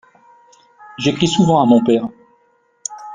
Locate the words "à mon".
1.61-1.83